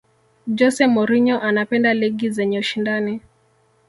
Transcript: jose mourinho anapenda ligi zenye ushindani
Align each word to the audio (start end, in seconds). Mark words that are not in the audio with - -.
jose 0.57 0.83
mourinho 0.93 1.35
anapenda 1.39 1.91
ligi 1.99 2.27
zenye 2.35 2.57
ushindani 2.59 3.21